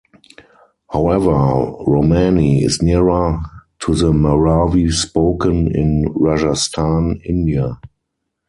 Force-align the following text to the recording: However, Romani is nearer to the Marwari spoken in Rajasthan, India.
However, 0.91 1.29
Romani 1.85 2.63
is 2.63 2.81
nearer 2.81 3.37
to 3.81 3.93
the 3.93 4.11
Marwari 4.11 4.91
spoken 4.91 5.67
in 5.75 6.11
Rajasthan, 6.15 7.21
India. 7.23 7.77